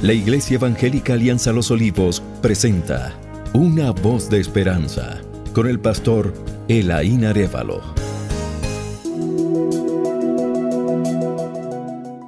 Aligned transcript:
La 0.00 0.12
Iglesia 0.12 0.54
Evangélica 0.54 1.14
Alianza 1.14 1.50
Los 1.50 1.72
Olivos 1.72 2.22
presenta 2.40 3.18
Una 3.52 3.90
voz 3.90 4.30
de 4.30 4.38
esperanza 4.38 5.20
con 5.52 5.66
el 5.66 5.80
pastor 5.80 6.32
Elaín 6.68 7.24
Arevalo. 7.24 7.80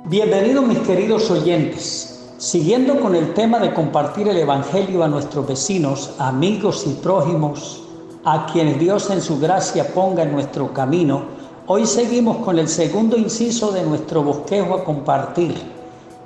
Bienvenidos 0.07 0.67
mis 0.67 0.81
queridos 0.81 1.31
oyentes. 1.31 2.33
Siguiendo 2.39 2.99
con 2.99 3.15
el 3.15 3.35
tema 3.35 3.61
de 3.61 3.73
compartir 3.73 4.27
el 4.27 4.39
Evangelio 4.39 5.05
a 5.05 5.09
nuestros 5.09 5.47
vecinos, 5.47 6.15
amigos 6.19 6.85
y 6.89 6.95
prójimos, 6.95 7.85
a 8.25 8.47
quienes 8.53 8.81
Dios 8.81 9.09
en 9.11 9.23
su 9.23 9.39
gracia 9.39 9.95
ponga 9.95 10.25
en 10.25 10.33
nuestro 10.33 10.75
camino, 10.75 11.23
hoy 11.69 11.87
seguimos 11.87 12.39
con 12.39 12.59
el 12.59 12.67
segundo 12.67 13.17
inciso 13.17 13.71
de 13.71 13.85
nuestro 13.85 14.25
bosquejo 14.25 14.75
a 14.75 14.83
compartir 14.83 15.70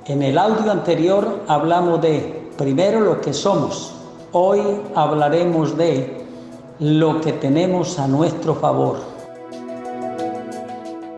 en 0.07 0.21
el 0.21 0.37
audio 0.37 0.71
anterior 0.71 1.41
hablamos 1.47 1.99
de 1.99 2.49
primero 2.57 2.99
lo 2.99 3.21
que 3.21 3.33
somos. 3.33 3.91
Hoy 4.31 4.61
hablaremos 4.93 5.75
de 5.77 6.23
lo 6.79 7.21
que 7.21 7.33
tenemos 7.33 7.97
a 7.97 8.07
nuestro 8.07 8.53
favor. 8.55 8.97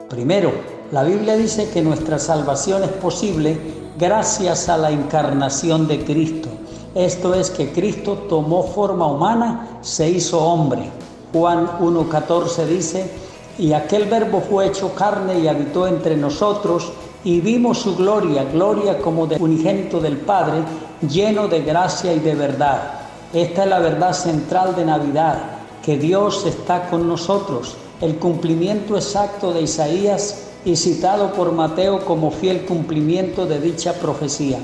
Primero, 0.07 0.51
la 0.91 1.03
Biblia 1.03 1.35
dice 1.35 1.69
que 1.69 1.81
nuestra 1.81 2.17
salvación 2.17 2.83
es 2.83 2.91
posible 2.91 3.57
gracias 3.99 4.69
a 4.69 4.77
la 4.77 4.89
encarnación 4.89 5.87
de 5.87 6.05
Cristo. 6.05 6.47
Esto 6.95 7.33
es 7.33 7.49
que 7.49 7.73
Cristo 7.73 8.13
tomó 8.29 8.63
forma 8.63 9.05
humana, 9.05 9.79
se 9.81 10.09
hizo 10.09 10.39
hombre. 10.41 10.89
Juan 11.33 11.67
1.14 11.79 12.65
dice, 12.65 13.11
y 13.59 13.73
aquel 13.73 14.05
verbo 14.05 14.39
fue 14.39 14.67
hecho 14.67 14.93
carne 14.95 15.39
y 15.39 15.47
habitó 15.47 15.87
entre 15.87 16.15
nosotros 16.15 16.93
y 17.23 17.41
vimos 17.41 17.79
su 17.79 17.95
gloria, 17.95 18.45
gloria 18.45 18.99
como 18.99 19.27
de 19.27 19.37
unigénito 19.37 19.99
del 19.99 20.17
Padre, 20.17 20.63
lleno 21.09 21.47
de 21.47 21.61
gracia 21.61 22.13
y 22.13 22.19
de 22.19 22.35
verdad. 22.35 22.93
Esta 23.33 23.63
es 23.63 23.69
la 23.69 23.79
verdad 23.79 24.13
central 24.13 24.75
de 24.75 24.85
Navidad, 24.85 25.39
que 25.83 25.97
Dios 25.97 26.45
está 26.45 26.89
con 26.89 27.07
nosotros, 27.07 27.75
el 28.01 28.17
cumplimiento 28.17 28.95
exacto 28.95 29.53
de 29.53 29.61
Isaías 29.63 30.47
y 30.63 30.75
citado 30.75 31.33
por 31.33 31.51
Mateo 31.51 32.05
como 32.05 32.31
fiel 32.31 32.65
cumplimiento 32.65 33.45
de 33.45 33.59
dicha 33.59 33.93
profecía. 33.93 34.59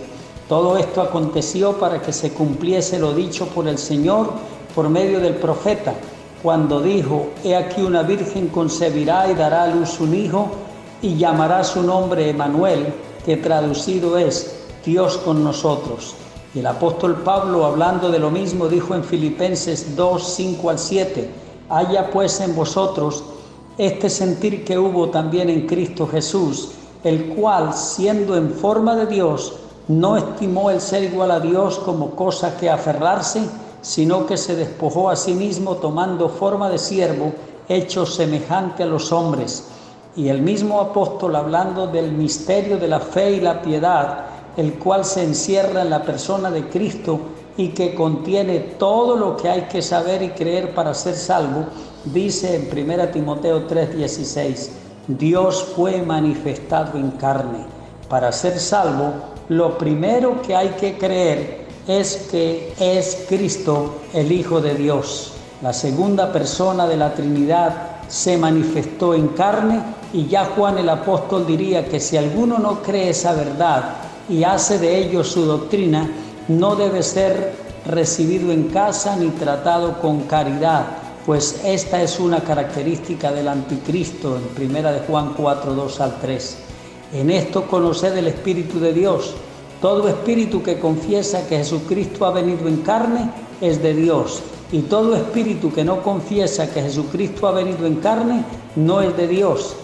Todo 0.48 0.78
esto 0.78 1.02
aconteció 1.02 1.80
para 1.80 2.02
que 2.02 2.14
se 2.14 2.31
cumpliese 2.31 3.00
lo 3.00 3.14
dicho 3.14 3.48
por 3.48 3.68
el 3.68 3.78
Señor 3.78 4.31
por 4.76 4.90
medio 4.90 5.20
del 5.20 5.36
profeta, 5.36 5.94
cuando 6.42 6.81
dijo, 6.81 7.30
He 7.44 7.56
aquí 7.56 7.81
una 7.81 8.04
virgen 8.04 8.50
concebirá 8.50 9.31
y 9.31 9.36
dará 9.36 9.64
a 9.64 9.68
luz 9.68 10.00
un 10.00 10.14
hijo, 10.14 10.52
y 11.04 11.18
llamará 11.18 11.66
su 11.66 11.84
nombre 11.84 12.30
Emanuel, 12.30 12.94
que 13.26 13.36
traducido 13.36 14.18
es 14.18 14.56
Dios 14.86 15.18
con 15.18 15.44
nosotros. 15.44 16.16
Y 16.56 16.59
el 16.59 16.66
apóstol 16.68 17.22
Pablo, 17.23 17.66
hablando 17.66 18.09
de 18.09 18.20
lo 18.20 18.32
mismo, 18.32 18.70
dijo 18.70 18.96
en 18.96 19.04
Filipenses 19.04 19.98
2, 19.98 20.24
5 20.24 20.70
al 20.70 20.80
7, 20.80 21.30
haya 21.70 22.09
pues 22.09 22.40
en 22.40 22.56
vosotros 22.56 23.22
este 23.78 24.09
sentir 24.09 24.64
que 24.64 24.80
hubo 24.80 25.09
también 25.09 25.50
en 25.50 25.68
Cristo 25.68 26.08
Jesús, 26.08 26.70
el 27.04 27.36
cual, 27.36 27.74
siendo 27.74 28.38
en 28.38 28.52
forma 28.52 28.96
de 28.96 29.08
Dios, 29.08 29.56
no 29.90 30.16
estimó 30.16 30.70
el 30.70 30.80
ser 30.80 31.04
igual 31.04 31.31
a 31.31 31.42
Dios 31.42 31.80
como 31.80 32.12
cosa 32.12 32.56
que 32.56 32.70
aferrarse, 32.70 33.42
sino 33.81 34.26
que 34.26 34.38
se 34.38 34.56
despojó 34.56 35.09
a 35.09 35.18
sí 35.18 35.34
mismo 35.34 35.76
tomando 35.76 36.30
forma 36.30 36.70
de 36.70 36.78
siervo, 36.78 37.34
hecho 37.68 38.06
semejante 38.06 38.84
a 38.84 38.86
los 38.86 39.12
hombres 39.12 39.73
y 40.16 40.30
el 40.30 40.42
mismo 40.42 40.80
apóstol 40.80 41.36
hablando 41.36 41.88
del 41.88 42.11
misterio 42.11 42.78
de 42.78 42.88
la 42.88 43.00
fe 43.00 43.31
y 43.31 43.42
la 43.42 43.61
piedad, 43.61 44.25
el 44.56 44.73
cual 44.73 45.06
se 45.06 45.23
encierra 45.23 45.81
en 45.81 45.89
la 45.89 46.03
persona 46.03 46.52
de 46.52 46.69
Cristo 46.69 47.19
y 47.58 47.69
que 47.69 47.95
contiene 47.95 48.59
todo 48.59 49.16
lo 49.16 49.38
que 49.38 49.50
hay 49.50 49.61
que 49.64 49.81
saber 49.81 50.22
y 50.22 50.30
creer 50.30 50.73
para 50.73 50.94
ser 50.94 51.16
salvo, 51.16 51.66
dice 52.06 52.56
en 52.56 52.69
1 52.72 53.09
Timoteo 53.09 53.68
3:16, 53.68 54.69
Dios 55.07 55.63
fue 55.75 56.02
manifestado 56.02 56.97
en 56.97 57.12
carne. 57.12 57.66
Para 58.07 58.31
ser 58.31 58.59
salvo, 58.59 59.13
lo 59.50 59.78
primero 59.78 60.41
que 60.41 60.56
hay 60.56 60.69
que 60.69 60.97
creer 60.97 61.66
es 61.88 62.28
que 62.31 62.73
es 62.79 63.25
Cristo 63.28 63.96
el 64.13 64.31
Hijo 64.31 64.62
de 64.62 64.75
Dios, 64.75 65.34
la 65.62 65.73
segunda 65.73 66.31
persona 66.31 66.88
de 66.88 66.97
la 66.97 67.13
Trinidad 67.13 67.73
se 68.07 68.38
manifestó 68.38 69.13
en 69.13 69.29
carne 69.29 69.81
y 70.13 70.28
ya 70.28 70.46
Juan 70.46 70.78
el 70.78 70.90
apóstol 70.90 71.46
diría 71.46 71.85
que 71.85 72.00
si 72.00 72.16
alguno 72.16 72.59
no 72.59 72.81
cree 72.81 73.09
esa 73.09 73.34
verdad 73.34 73.96
y 74.29 74.44
hace 74.44 74.78
de 74.78 75.00
ello 75.00 75.24
su 75.24 75.44
doctrina, 75.44 76.09
no 76.47 76.75
debe 76.75 77.01
ser 77.01 77.53
recibido 77.85 78.52
en 78.52 78.66
casa 78.69 79.16
ni 79.16 79.29
tratado 79.29 80.00
con 80.00 80.22
caridad, 80.22 80.85
pues 81.25 81.62
esta 81.66 82.02
es 82.02 82.19
una 82.19 82.41
característica 82.41 83.31
del 83.31 83.47
anticristo 83.47 84.38
en 84.38 84.44
primera 84.56 84.91
de 84.91 85.00
Juan 85.00 85.34
4, 85.35 85.73
2 85.73 86.02
al 86.02 86.19
3. 86.19 86.57
En 87.13 87.31
esto 87.31 87.68
conoced 87.68 88.16
el 88.16 88.28
Espíritu 88.28 88.79
de 88.79 88.94
Dios. 88.94 89.34
Todo 89.81 90.07
espíritu 90.07 90.63
que 90.63 90.79
confiesa 90.79 91.46
que 91.47 91.57
Jesucristo 91.57 92.25
ha 92.25 92.31
venido 92.31 92.69
en 92.69 92.78
carne 92.78 93.29
es 93.59 93.84
de 93.84 93.94
Dios 93.94 94.41
y 94.73 94.79
todo 94.81 95.16
espíritu 95.16 95.72
que 95.72 95.84
no 95.84 96.02
confiesa 96.02 96.73
que 96.73 96.81
Jesucristo 96.81 97.47
ha 97.47 97.52
venido 97.52 97.85
en 97.85 97.97
carne 97.97 98.44
no 98.75 99.02
es 99.02 99.16
de 99.16 99.28
Dios. 99.28 99.75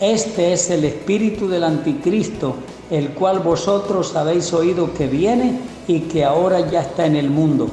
Este 0.00 0.52
es 0.52 0.70
el 0.70 0.84
espíritu 0.84 1.48
del 1.48 1.64
anticristo, 1.64 2.54
el 2.88 3.10
cual 3.10 3.40
vosotros 3.40 4.14
habéis 4.14 4.52
oído 4.52 4.94
que 4.94 5.08
viene 5.08 5.58
y 5.88 6.02
que 6.02 6.24
ahora 6.24 6.70
ya 6.70 6.82
está 6.82 7.06
en 7.06 7.16
el 7.16 7.30
mundo. 7.30 7.66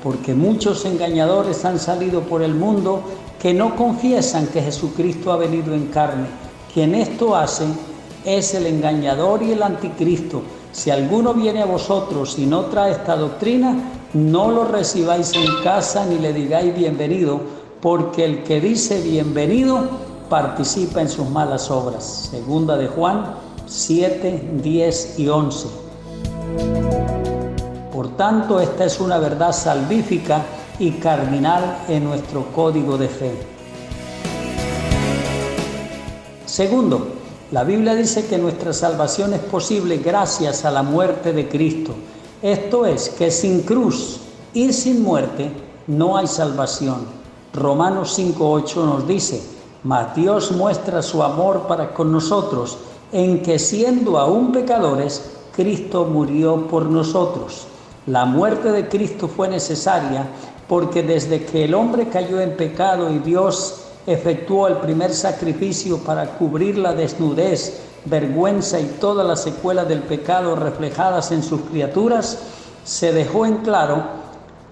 Porque 0.00 0.34
muchos 0.34 0.84
engañadores 0.84 1.64
han 1.64 1.80
salido 1.80 2.20
por 2.20 2.42
el 2.42 2.54
mundo 2.54 3.02
que 3.40 3.52
no 3.52 3.74
confiesan 3.74 4.46
que 4.46 4.62
Jesucristo 4.62 5.32
ha 5.32 5.36
venido 5.36 5.74
en 5.74 5.88
carne. 5.88 6.28
Quien 6.72 6.94
esto 6.94 7.34
hace 7.34 7.64
es 8.24 8.54
el 8.54 8.66
engañador 8.66 9.42
y 9.42 9.50
el 9.50 9.62
anticristo. 9.62 10.42
Si 10.70 10.90
alguno 10.90 11.34
viene 11.34 11.62
a 11.62 11.66
vosotros 11.66 12.38
y 12.38 12.46
no 12.46 12.66
trae 12.66 12.92
esta 12.92 13.16
doctrina, 13.16 13.76
no 14.12 14.48
lo 14.48 14.64
recibáis 14.64 15.32
en 15.34 15.64
casa 15.64 16.06
ni 16.06 16.20
le 16.20 16.32
digáis 16.32 16.72
bienvenido, 16.72 17.40
porque 17.80 18.24
el 18.24 18.44
que 18.44 18.60
dice 18.60 19.00
bienvenido 19.02 20.03
participa 20.34 21.00
en 21.00 21.08
sus 21.08 21.30
malas 21.30 21.70
obras. 21.70 22.28
Segunda 22.32 22.76
de 22.76 22.88
Juan 22.88 23.36
7, 23.66 24.58
10 24.64 25.18
y 25.20 25.28
11. 25.28 25.68
Por 27.92 28.16
tanto, 28.16 28.58
esta 28.58 28.84
es 28.84 28.98
una 28.98 29.18
verdad 29.18 29.52
salvífica 29.52 30.42
y 30.80 30.90
cardinal 30.94 31.84
en 31.86 32.02
nuestro 32.02 32.46
código 32.52 32.98
de 32.98 33.08
fe. 33.08 33.30
Segundo, 36.46 37.06
la 37.52 37.62
Biblia 37.62 37.94
dice 37.94 38.26
que 38.26 38.36
nuestra 38.36 38.72
salvación 38.72 39.34
es 39.34 39.40
posible 39.40 39.98
gracias 39.98 40.64
a 40.64 40.72
la 40.72 40.82
muerte 40.82 41.32
de 41.32 41.48
Cristo. 41.48 41.94
Esto 42.42 42.86
es, 42.86 43.08
que 43.08 43.30
sin 43.30 43.60
cruz 43.60 44.18
y 44.52 44.72
sin 44.72 45.04
muerte 45.04 45.52
no 45.86 46.16
hay 46.16 46.26
salvación. 46.26 47.22
Romanos 47.52 48.18
5.8 48.18 48.84
nos 48.84 49.06
dice, 49.06 49.53
mas 49.84 50.14
Dios 50.16 50.50
muestra 50.52 51.02
su 51.02 51.22
amor 51.22 51.66
para 51.68 51.94
con 51.94 52.10
nosotros 52.10 52.78
en 53.12 53.42
que 53.42 53.58
siendo 53.58 54.18
aún 54.18 54.50
pecadores, 54.50 55.30
Cristo 55.54 56.04
murió 56.06 56.66
por 56.66 56.86
nosotros. 56.86 57.68
La 58.06 58.24
muerte 58.24 58.72
de 58.72 58.88
Cristo 58.88 59.28
fue 59.28 59.48
necesaria 59.48 60.26
porque 60.68 61.02
desde 61.02 61.44
que 61.44 61.64
el 61.64 61.74
hombre 61.74 62.08
cayó 62.08 62.40
en 62.40 62.56
pecado 62.56 63.10
y 63.12 63.18
Dios 63.18 63.82
efectuó 64.06 64.66
el 64.66 64.78
primer 64.78 65.14
sacrificio 65.14 65.98
para 65.98 66.36
cubrir 66.38 66.76
la 66.78 66.92
desnudez 66.94 67.82
vergüenza 68.04 68.80
y 68.80 68.96
todas 69.00 69.26
las 69.26 69.42
secuelas 69.42 69.88
del 69.88 70.00
pecado 70.00 70.56
reflejadas 70.56 71.32
en 71.32 71.42
sus 71.42 71.60
criaturas, 71.62 72.38
se 72.84 73.12
dejó 73.12 73.46
en 73.46 73.58
claro 73.58 74.02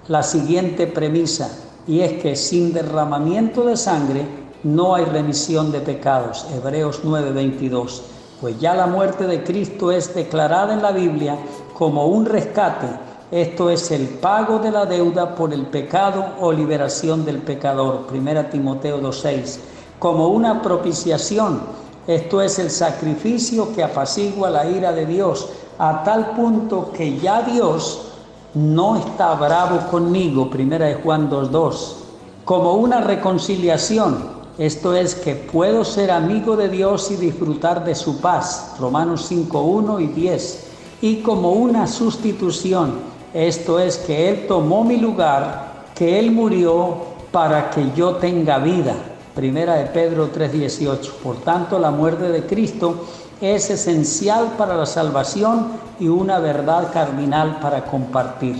la 0.08 0.22
siguiente 0.22 0.86
premisa, 0.86 1.50
y 1.86 2.00
es 2.00 2.20
que 2.22 2.36
sin 2.36 2.72
derramamiento 2.72 3.64
de 3.64 3.76
sangre 3.76 4.41
no 4.64 4.94
hay 4.94 5.04
remisión 5.04 5.72
de 5.72 5.80
pecados. 5.80 6.46
Hebreos 6.54 7.00
9:22. 7.04 8.02
Pues 8.40 8.58
ya 8.58 8.74
la 8.74 8.86
muerte 8.86 9.26
de 9.26 9.44
Cristo 9.44 9.92
es 9.92 10.14
declarada 10.14 10.74
en 10.74 10.82
la 10.82 10.92
Biblia 10.92 11.38
como 11.74 12.06
un 12.06 12.26
rescate, 12.26 12.88
esto 13.30 13.70
es 13.70 13.90
el 13.90 14.08
pago 14.08 14.58
de 14.58 14.70
la 14.70 14.84
deuda 14.84 15.34
por 15.34 15.52
el 15.52 15.66
pecado 15.66 16.24
o 16.40 16.52
liberación 16.52 17.24
del 17.24 17.38
pecador. 17.38 18.06
1 18.10 18.46
Timoteo 18.46 19.00
2:6. 19.00 19.60
Como 19.98 20.28
una 20.28 20.60
propiciación 20.60 21.60
esto 22.06 22.42
es 22.42 22.58
el 22.58 22.70
sacrificio 22.70 23.72
que 23.74 23.84
apacigua 23.84 24.50
la 24.50 24.68
ira 24.68 24.92
de 24.92 25.06
Dios 25.06 25.48
a 25.78 26.02
tal 26.02 26.32
punto 26.32 26.90
que 26.92 27.18
ya 27.18 27.42
Dios 27.42 28.08
no 28.54 28.96
está 28.96 29.34
bravo 29.34 29.88
conmigo, 29.88 30.50
primera 30.50 30.86
de 30.86 30.96
Juan 30.96 31.30
2.2, 31.30 31.94
como 32.44 32.74
una 32.74 33.00
reconciliación. 33.00 34.31
Esto 34.58 34.94
es 34.94 35.14
que 35.14 35.34
puedo 35.34 35.82
ser 35.82 36.10
amigo 36.10 36.56
de 36.56 36.68
Dios 36.68 37.10
y 37.10 37.16
disfrutar 37.16 37.84
de 37.84 37.94
su 37.94 38.20
paz, 38.20 38.74
Romanos 38.78 39.30
5.1 39.30 40.02
y 40.02 40.06
10. 40.08 40.66
y 41.00 41.16
como 41.16 41.52
una 41.52 41.86
sustitución. 41.86 43.00
Esto 43.34 43.80
es 43.80 43.96
que 43.96 44.28
Él 44.28 44.46
tomó 44.46 44.84
mi 44.84 44.98
lugar, 44.98 45.86
que 45.94 46.18
Él 46.18 46.30
murió 46.30 46.96
para 47.32 47.70
que 47.70 47.90
yo 47.96 48.16
tenga 48.16 48.58
vida. 48.58 48.94
Primera 49.34 49.74
de 49.74 49.86
Pedro 49.86 50.30
3:18. 50.30 51.12
Por 51.22 51.36
tanto, 51.36 51.78
la 51.78 51.90
muerte 51.90 52.28
de 52.28 52.46
Cristo 52.46 53.06
es 53.40 53.70
esencial 53.70 54.52
para 54.58 54.76
la 54.76 54.86
salvación 54.86 55.72
y 55.98 56.08
una 56.08 56.38
verdad 56.38 56.92
cardinal 56.92 57.58
para 57.58 57.84
compartir. 57.86 58.56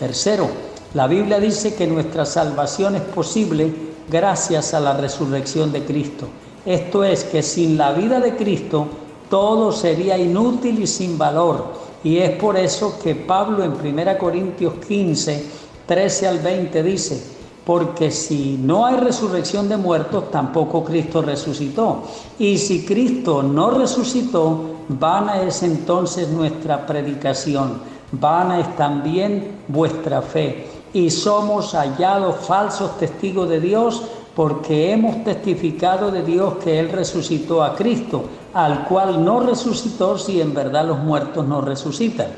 Tercero, 0.00 0.63
la 0.94 1.08
Biblia 1.08 1.40
dice 1.40 1.74
que 1.74 1.88
nuestra 1.88 2.24
salvación 2.24 2.94
es 2.94 3.02
posible 3.02 3.74
gracias 4.08 4.74
a 4.74 4.80
la 4.80 4.96
resurrección 4.96 5.72
de 5.72 5.84
Cristo. 5.84 6.28
Esto 6.64 7.02
es 7.02 7.24
que 7.24 7.42
sin 7.42 7.76
la 7.76 7.92
vida 7.92 8.20
de 8.20 8.36
Cristo 8.36 8.86
todo 9.28 9.72
sería 9.72 10.16
inútil 10.16 10.80
y 10.80 10.86
sin 10.86 11.18
valor. 11.18 11.64
Y 12.04 12.18
es 12.18 12.30
por 12.38 12.56
eso 12.56 12.98
que 13.02 13.16
Pablo 13.16 13.64
en 13.64 13.72
1 13.72 14.18
Corintios 14.18 14.74
15, 14.86 15.44
13 15.86 16.28
al 16.28 16.38
20 16.38 16.82
dice, 16.84 17.22
porque 17.66 18.10
si 18.10 18.58
no 18.62 18.86
hay 18.86 18.96
resurrección 18.96 19.68
de 19.68 19.76
muertos, 19.76 20.30
tampoco 20.30 20.84
Cristo 20.84 21.22
resucitó. 21.22 22.04
Y 22.38 22.56
si 22.58 22.84
Cristo 22.84 23.42
no 23.42 23.70
resucitó, 23.70 24.76
vana 24.88 25.42
es 25.42 25.62
entonces 25.64 26.28
nuestra 26.28 26.86
predicación, 26.86 27.80
vana 28.12 28.60
es 28.60 28.76
también 28.76 29.62
vuestra 29.66 30.22
fe. 30.22 30.73
Y 30.94 31.10
somos 31.10 31.74
hallados 31.74 32.36
falsos 32.36 32.96
testigos 32.96 33.48
de 33.48 33.60
Dios 33.60 34.02
porque 34.34 34.92
hemos 34.92 35.22
testificado 35.22 36.10
de 36.10 36.22
Dios 36.22 36.54
que 36.62 36.80
Él 36.80 36.88
resucitó 36.88 37.62
a 37.62 37.74
Cristo, 37.76 38.24
al 38.52 38.84
cual 38.84 39.24
no 39.24 39.40
resucitó 39.40 40.18
si 40.18 40.40
en 40.40 40.54
verdad 40.54 40.86
los 40.86 40.98
muertos 40.98 41.46
no 41.46 41.60
resucitan. 41.60 42.28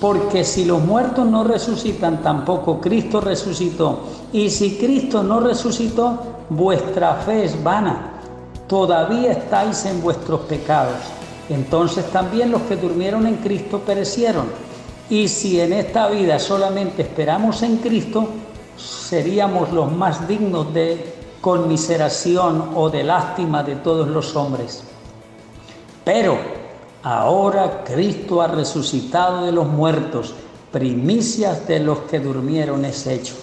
Porque 0.00 0.44
si 0.44 0.64
los 0.64 0.82
muertos 0.82 1.26
no 1.26 1.44
resucitan, 1.44 2.22
tampoco 2.22 2.80
Cristo 2.80 3.20
resucitó. 3.20 4.00
Y 4.32 4.50
si 4.50 4.76
Cristo 4.76 5.22
no 5.22 5.40
resucitó, 5.40 6.18
vuestra 6.50 7.14
fe 7.14 7.44
es 7.44 7.62
vana. 7.62 8.12
Todavía 8.66 9.32
estáis 9.32 9.84
en 9.86 10.02
vuestros 10.02 10.40
pecados. 10.40 10.96
Entonces 11.48 12.04
también 12.10 12.50
los 12.50 12.62
que 12.62 12.76
durmieron 12.76 13.26
en 13.26 13.36
Cristo 13.36 13.78
perecieron. 13.78 14.65
Y 15.08 15.28
si 15.28 15.60
en 15.60 15.72
esta 15.72 16.08
vida 16.08 16.38
solamente 16.38 17.02
esperamos 17.02 17.62
en 17.62 17.76
Cristo, 17.76 18.28
seríamos 18.76 19.72
los 19.72 19.92
más 19.92 20.26
dignos 20.26 20.74
de 20.74 21.14
conmiseración 21.40 22.72
o 22.74 22.90
de 22.90 23.04
lástima 23.04 23.62
de 23.62 23.76
todos 23.76 24.08
los 24.08 24.34
hombres. 24.34 24.82
Pero 26.04 26.36
ahora 27.04 27.84
Cristo 27.84 28.42
ha 28.42 28.48
resucitado 28.48 29.46
de 29.46 29.52
los 29.52 29.68
muertos, 29.68 30.34
primicias 30.72 31.68
de 31.68 31.78
los 31.78 32.00
que 32.00 32.18
durmieron 32.18 32.84
es 32.84 33.06
hecho. 33.06 33.34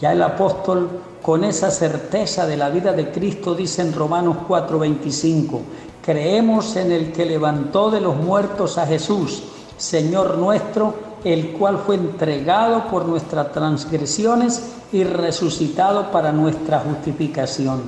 Ya 0.00 0.12
el 0.12 0.22
apóstol 0.22 0.88
con 1.22 1.44
esa 1.44 1.70
certeza 1.70 2.46
de 2.46 2.56
la 2.56 2.68
vida 2.68 2.92
de 2.92 3.10
Cristo 3.12 3.54
dice 3.54 3.82
en 3.82 3.94
Romanos 3.94 4.38
4:25, 4.48 5.60
creemos 6.02 6.74
en 6.76 6.90
el 6.90 7.12
que 7.12 7.26
levantó 7.26 7.90
de 7.90 8.00
los 8.00 8.16
muertos 8.16 8.76
a 8.76 8.86
Jesús, 8.86 9.44
Señor 9.76 10.38
nuestro, 10.38 10.94
el 11.24 11.52
cual 11.52 11.78
fue 11.78 11.96
entregado 11.96 12.88
por 12.88 13.04
nuestras 13.04 13.52
transgresiones 13.52 14.72
y 14.92 15.04
resucitado 15.04 16.10
para 16.10 16.32
nuestra 16.32 16.80
justificación. 16.80 17.82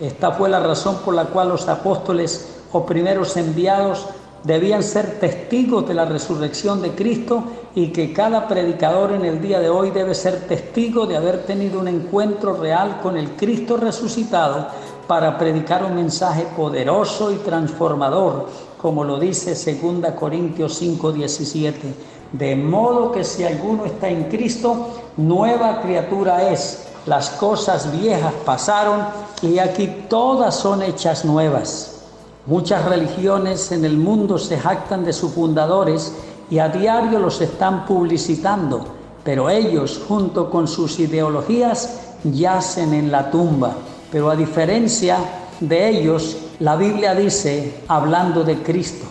Esta 0.00 0.32
fue 0.32 0.48
la 0.48 0.60
razón 0.60 0.96
por 1.04 1.14
la 1.14 1.26
cual 1.26 1.50
los 1.50 1.68
apóstoles 1.68 2.56
o 2.72 2.84
primeros 2.84 3.36
enviados 3.36 4.06
debían 4.44 4.82
ser 4.82 5.20
testigos 5.20 5.86
de 5.86 5.94
la 5.94 6.06
resurrección 6.06 6.80
de 6.80 6.92
Cristo 6.92 7.44
y 7.74 7.88
que 7.88 8.12
cada 8.12 8.48
predicador 8.48 9.12
en 9.12 9.24
el 9.24 9.40
día 9.40 9.60
de 9.60 9.68
hoy 9.68 9.90
debe 9.90 10.14
ser 10.14 10.46
testigo 10.46 11.06
de 11.06 11.16
haber 11.16 11.44
tenido 11.44 11.78
un 11.78 11.88
encuentro 11.88 12.54
real 12.54 13.00
con 13.02 13.16
el 13.16 13.36
Cristo 13.36 13.76
resucitado 13.76 14.68
para 15.06 15.36
predicar 15.36 15.84
un 15.84 15.94
mensaje 15.94 16.46
poderoso 16.56 17.32
y 17.32 17.36
transformador, 17.36 18.48
como 18.80 19.04
lo 19.04 19.18
dice 19.18 19.54
2 19.54 20.12
Corintios 20.12 20.80
5:17. 20.80 21.94
De 22.32 22.56
modo 22.56 23.12
que 23.12 23.24
si 23.24 23.44
alguno 23.44 23.84
está 23.84 24.08
en 24.08 24.24
Cristo, 24.24 24.88
nueva 25.16 25.82
criatura 25.82 26.50
es. 26.50 26.86
Las 27.06 27.30
cosas 27.30 27.90
viejas 27.92 28.32
pasaron 28.44 29.00
y 29.42 29.58
aquí 29.58 30.04
todas 30.08 30.54
son 30.54 30.82
hechas 30.82 31.24
nuevas. 31.24 32.02
Muchas 32.46 32.84
religiones 32.84 33.70
en 33.72 33.84
el 33.84 33.96
mundo 33.96 34.38
se 34.38 34.58
jactan 34.58 35.04
de 35.04 35.12
sus 35.12 35.32
fundadores 35.32 36.12
y 36.50 36.58
a 36.58 36.68
diario 36.68 37.18
los 37.18 37.40
están 37.40 37.84
publicitando, 37.84 38.84
pero 39.24 39.50
ellos 39.50 40.00
junto 40.06 40.50
con 40.50 40.66
sus 40.66 40.98
ideologías 41.00 42.00
yacen 42.24 42.94
en 42.94 43.10
la 43.10 43.30
tumba. 43.30 43.76
Pero 44.10 44.30
a 44.30 44.36
diferencia 44.36 45.18
de 45.60 45.88
ellos, 45.88 46.36
la 46.60 46.76
Biblia 46.76 47.14
dice, 47.14 47.82
hablando 47.88 48.44
de 48.44 48.62
Cristo, 48.62 49.06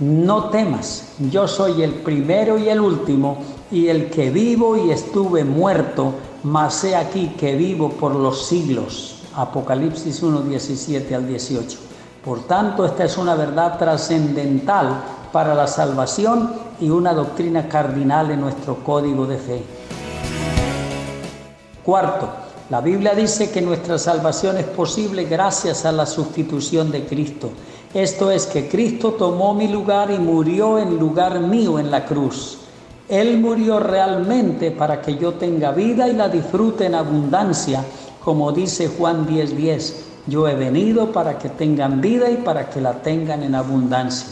no 0.00 0.50
temas, 0.50 1.12
yo 1.30 1.46
soy 1.46 1.82
el 1.82 1.94
primero 1.94 2.58
y 2.58 2.68
el 2.68 2.80
último, 2.80 3.38
y 3.70 3.86
el 3.86 4.10
que 4.10 4.30
vivo 4.30 4.76
y 4.76 4.90
estuve 4.90 5.44
muerto, 5.44 6.14
mas 6.42 6.82
he 6.82 6.96
aquí 6.96 7.34
que 7.38 7.54
vivo 7.54 7.90
por 7.90 8.16
los 8.16 8.46
siglos. 8.46 9.22
Apocalipsis 9.36 10.22
1, 10.22 10.42
17 10.42 11.14
al 11.14 11.28
18. 11.28 11.78
Por 12.24 12.40
tanto, 12.48 12.84
esta 12.84 13.04
es 13.04 13.16
una 13.16 13.36
verdad 13.36 13.78
trascendental 13.78 15.00
para 15.32 15.54
la 15.54 15.68
salvación 15.68 16.52
y 16.80 16.90
una 16.90 17.14
doctrina 17.14 17.68
cardinal 17.68 18.32
en 18.32 18.40
nuestro 18.40 18.82
código 18.82 19.24
de 19.24 19.36
fe. 19.38 19.62
Cuarto, 21.84 22.28
la 22.70 22.82
Biblia 22.82 23.14
dice 23.14 23.50
que 23.50 23.62
nuestra 23.62 23.98
salvación 23.98 24.58
es 24.58 24.66
posible 24.66 25.24
gracias 25.24 25.86
a 25.86 25.92
la 25.92 26.04
sustitución 26.04 26.90
de 26.90 27.06
Cristo. 27.06 27.50
Esto 27.94 28.30
es 28.30 28.44
que 28.44 28.68
Cristo 28.68 29.12
tomó 29.12 29.54
mi 29.54 29.68
lugar 29.68 30.10
y 30.10 30.18
murió 30.18 30.78
en 30.78 30.98
lugar 30.98 31.40
mío 31.40 31.78
en 31.78 31.90
la 31.90 32.04
cruz. 32.04 32.58
Él 33.08 33.38
murió 33.38 33.80
realmente 33.80 34.70
para 34.70 35.00
que 35.00 35.16
yo 35.16 35.32
tenga 35.32 35.72
vida 35.72 36.08
y 36.08 36.12
la 36.12 36.28
disfrute 36.28 36.84
en 36.84 36.94
abundancia, 36.94 37.82
como 38.22 38.52
dice 38.52 38.88
Juan 38.88 39.26
10:10. 39.26 39.56
10. 39.56 40.04
Yo 40.26 40.46
he 40.46 40.54
venido 40.54 41.10
para 41.10 41.38
que 41.38 41.48
tengan 41.48 42.02
vida 42.02 42.30
y 42.30 42.36
para 42.36 42.68
que 42.68 42.82
la 42.82 42.92
tengan 43.00 43.42
en 43.42 43.54
abundancia. 43.54 44.28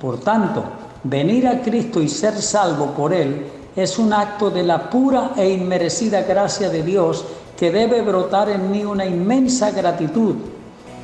Por 0.00 0.20
tanto, 0.20 0.62
venir 1.02 1.48
a 1.48 1.60
Cristo 1.60 2.00
y 2.00 2.08
ser 2.08 2.40
salvo 2.40 2.92
por 2.92 3.12
Él 3.12 3.59
es 3.76 3.98
un 3.98 4.12
acto 4.12 4.50
de 4.50 4.62
la 4.62 4.90
pura 4.90 5.32
e 5.36 5.48
inmerecida 5.50 6.22
gracia 6.22 6.70
de 6.70 6.82
Dios 6.82 7.24
que 7.56 7.70
debe 7.70 8.02
brotar 8.02 8.48
en 8.48 8.70
mí 8.70 8.84
una 8.84 9.04
inmensa 9.04 9.70
gratitud 9.70 10.36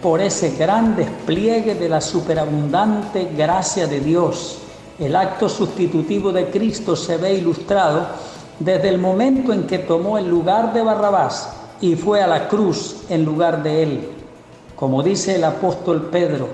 por 0.03 0.21
ese 0.21 0.57
gran 0.57 0.97
despliegue 0.97 1.75
de 1.75 1.89
la 1.89 2.01
superabundante 2.01 3.31
gracia 3.37 3.87
de 3.87 4.01
Dios. 4.01 4.59
El 4.99 5.15
acto 5.15 5.49
sustitutivo 5.49 6.33
de 6.33 6.51
Cristo 6.51 6.97
se 6.97 7.17
ve 7.17 7.35
ilustrado 7.35 8.07
desde 8.59 8.89
el 8.89 8.99
momento 8.99 9.53
en 9.53 9.67
que 9.67 9.79
tomó 9.79 10.17
el 10.19 10.29
lugar 10.29 10.73
de 10.73 10.83
Barrabás 10.83 11.51
y 11.81 11.95
fue 11.95 12.23
a 12.23 12.27
la 12.27 12.49
cruz 12.49 13.05
en 13.09 13.25
lugar 13.25 13.63
de 13.63 13.83
él. 13.83 14.11
Como 14.75 15.03
dice 15.03 15.37
el 15.37 15.45
apóstol 15.45 16.09
Pedro, 16.11 16.49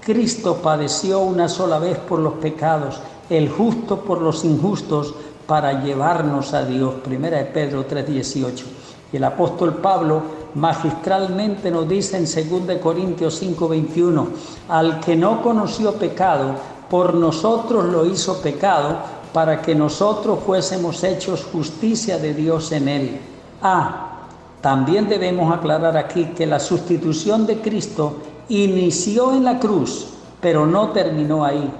Cristo 0.00 0.56
padeció 0.56 1.20
una 1.20 1.48
sola 1.48 1.78
vez 1.78 1.98
por 1.98 2.18
los 2.18 2.34
pecados, 2.34 3.00
el 3.30 3.48
justo 3.48 4.00
por 4.00 4.20
los 4.20 4.44
injustos, 4.44 5.14
para 5.46 5.82
llevarnos 5.82 6.54
a 6.54 6.64
Dios. 6.64 6.94
Primera 7.04 7.38
de 7.38 7.44
Pedro 7.44 7.84
3:18. 7.86 8.64
Y 9.12 9.16
el 9.16 9.24
apóstol 9.24 9.74
Pablo 9.74 10.22
magistralmente 10.54 11.70
nos 11.70 11.88
dice 11.88 12.16
en 12.16 12.26
2 12.26 12.78
Corintios 12.80 13.40
5:21, 13.40 14.28
al 14.68 15.00
que 15.00 15.16
no 15.16 15.42
conoció 15.42 15.94
pecado, 15.94 16.54
por 16.88 17.14
nosotros 17.14 17.84
lo 17.86 18.06
hizo 18.06 18.40
pecado, 18.40 18.98
para 19.32 19.60
que 19.60 19.74
nosotros 19.74 20.38
fuésemos 20.46 21.02
hechos 21.02 21.44
justicia 21.52 22.18
de 22.18 22.34
Dios 22.34 22.70
en 22.72 22.88
él. 22.88 23.20
Ah, 23.62 24.28
también 24.60 25.08
debemos 25.08 25.52
aclarar 25.52 25.96
aquí 25.96 26.26
que 26.36 26.46
la 26.46 26.60
sustitución 26.60 27.46
de 27.46 27.58
Cristo 27.58 28.14
inició 28.48 29.32
en 29.32 29.44
la 29.44 29.58
cruz, 29.58 30.06
pero 30.40 30.66
no 30.66 30.90
terminó 30.90 31.44
ahí, 31.44 31.70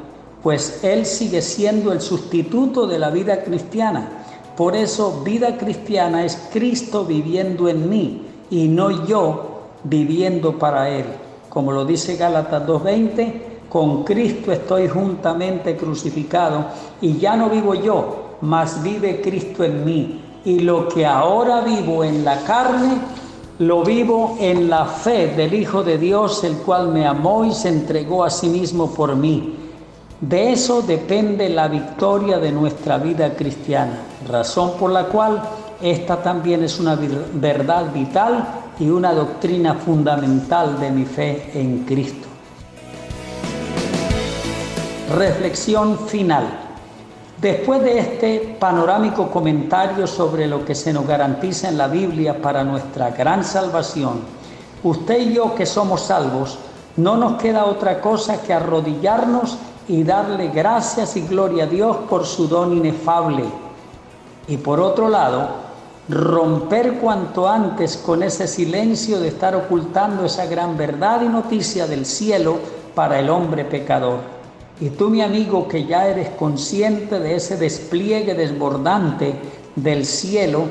pues 0.45 0.85
Él 0.85 1.07
sigue 1.07 1.41
siendo 1.41 1.91
el 1.91 2.03
sustituto 2.03 2.87
de 2.87 2.99
la 2.99 3.09
vida 3.09 3.43
cristiana. 3.43 4.27
Por 4.59 4.77
eso 4.77 5.23
vida 5.25 5.57
cristiana 5.57 6.23
es 6.23 6.37
Cristo 6.53 7.07
viviendo 7.07 7.67
en 7.67 7.89
mí 7.89 8.27
y 8.51 8.69
no 8.69 9.07
yo 9.07 9.63
viviendo 9.85 10.59
para 10.59 10.91
Él. 10.91 11.07
Como 11.49 11.73
lo 11.73 11.87
dice 11.87 12.17
Gálatas 12.17 12.67
2.20, 12.67 13.33
con 13.71 14.05
Cristo 14.05 14.53
estoy 14.53 14.87
juntamente 14.87 15.79
crucificado 15.79 16.67
y 17.01 17.17
ya 17.17 17.37
no 17.37 17.49
vivo 17.49 17.75
yo, 17.75 18.37
mas 18.43 18.83
vive 18.83 19.23
Cristo 19.23 19.65
en 19.65 19.83
mí. 19.83 20.21
Y 20.45 20.61
lo 20.61 20.89
que 20.89 21.07
ahora 21.07 21.63
vivo 21.63 22.05
en 22.05 22.23
la 22.23 22.45
carne, 22.45 22.99
Lo 23.57 23.85
vivo 23.85 24.37
en 24.41 24.69
la 24.69 24.85
fe 24.85 25.29
del 25.29 25.55
Hijo 25.55 25.85
de 25.85 25.97
Dios, 25.97 26.43
el 26.43 26.57
cual 26.57 26.89
me 26.89 27.07
amó 27.07 27.45
y 27.45 27.53
se 27.53 27.69
entregó 27.69 28.25
a 28.25 28.31
sí 28.31 28.49
mismo 28.49 28.93
por 28.93 29.15
mí. 29.15 29.64
De 30.29 30.53
eso 30.53 30.81
depende 30.81 31.51
la 31.51 31.69
victoria 31.69 32.39
de 32.39 32.51
nuestra 32.51 32.97
vida 32.97 33.35
cristiana, 33.35 33.99
razón 34.27 34.73
por 34.81 34.91
la 34.91 35.05
cual 35.05 35.43
esta 35.83 36.23
también 36.23 36.65
es 36.65 36.81
una 36.81 36.97
verdad 37.35 37.93
vital 37.93 38.43
y 38.79 38.89
una 38.89 39.13
doctrina 39.13 39.75
fundamental 39.75 40.81
de 40.81 40.91
mi 40.91 41.05
fe 41.05 41.51
en 41.53 41.81
Cristo. 41.81 42.27
Reflexión 45.15 45.99
final. 45.99 46.47
Después 47.39 47.83
de 47.83 47.99
este 47.99 48.57
panorámico 48.59 49.31
comentario 49.31 50.07
sobre 50.07 50.47
lo 50.47 50.65
que 50.65 50.75
se 50.75 50.95
nos 50.95 51.07
garantiza 51.07 51.69
en 51.69 51.77
la 51.77 51.89
Biblia 51.89 52.41
para 52.41 52.65
nuestra 52.65 53.11
gran 53.11 53.45
salvación, 53.45 54.21
usted 54.85 55.21
y 55.21 55.35
yo 55.35 55.55
que 55.55 55.67
somos 55.67 56.01
salvos, 56.01 56.59
no 56.97 57.15
nos 57.19 57.35
queda 57.35 57.67
otra 57.67 58.01
cosa 58.01 58.41
que 58.41 58.55
arrodillarnos 58.55 59.59
y 59.89 60.03
darle 60.03 60.49
gracias 60.49 61.17
y 61.17 61.23
gloria 61.23 61.65
a 61.65 61.67
Dios 61.67 61.97
por 62.09 62.27
su 62.27 62.49
don 62.49 62.77
inefable. 62.77 63.45
Y 64.49 64.57
por 64.57 64.81
otro 64.81 65.09
lado, 65.09 65.49
romper 66.09 66.99
cuanto 66.99 67.49
antes 67.49 67.97
con 67.97 68.23
ese 68.23 68.47
silencio 68.47 69.21
de 69.21 69.29
estar 69.29 69.55
ocultando 69.55 70.25
esa 70.25 70.47
gran 70.47 70.77
verdad 70.77 71.23
y 71.23 71.29
noticia 71.29 71.87
del 71.87 72.05
cielo 72.05 72.59
para 72.95 73.19
el 73.19 73.31
hombre 73.31 73.65
pecador. 73.65 74.21
Y 74.81 74.91
tú, 74.91 75.09
mi 75.09 75.23
amigo, 75.23 75.69
que 75.69 75.87
ya 75.87 76.07
eres 76.07 76.31
consciente 76.31 77.21
de 77.21 77.37
ese 77.37 77.57
despliegue 77.57 78.35
desbordante 78.35 79.35
del 79.77 80.05
cielo 80.05 80.65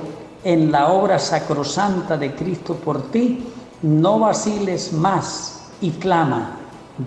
en 0.43 0.71
la 0.71 0.91
obra 0.91 1.19
sacrosanta 1.19 2.17
de 2.17 2.35
Cristo 2.35 2.75
por 2.75 3.11
ti, 3.11 3.45
no 3.81 4.19
vaciles 4.19 4.93
más 4.93 5.69
y 5.81 5.91
clama, 5.91 6.57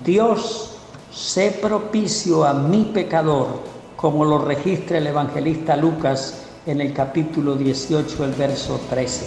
Dios, 0.04 0.75
sé 1.16 1.58
propicio 1.62 2.44
a 2.44 2.52
mi 2.52 2.85
pecador, 2.85 3.46
como 3.96 4.25
lo 4.25 4.38
registra 4.38 4.99
el 4.99 5.06
evangelista 5.06 5.75
Lucas 5.75 6.42
en 6.66 6.82
el 6.82 6.92
capítulo 6.92 7.56
18, 7.56 8.25
el 8.25 8.32
verso 8.32 8.78
13. 8.90 9.26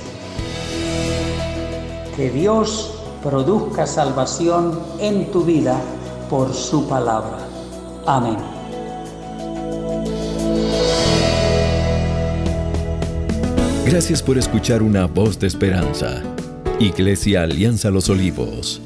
Que 2.15 2.29
Dios 2.29 2.93
produzca 3.23 3.87
salvación 3.87 4.79
en 4.99 5.31
tu 5.31 5.43
vida 5.43 5.81
por 6.29 6.53
su 6.53 6.87
palabra. 6.87 7.39
Amén. 8.05 8.37
Gracias 13.85 14.21
por 14.21 14.37
escuchar 14.37 14.83
una 14.83 15.07
voz 15.07 15.39
de 15.39 15.47
esperanza. 15.47 16.21
Iglesia 16.79 17.41
Alianza 17.41 17.89
Los 17.89 18.09
Olivos 18.09 18.79